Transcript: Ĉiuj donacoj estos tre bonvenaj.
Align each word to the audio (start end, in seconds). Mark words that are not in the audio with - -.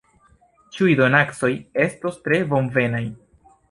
Ĉiuj 0.77 0.95
donacoj 1.03 1.53
estos 1.87 2.21
tre 2.27 2.43
bonvenaj. 2.55 3.09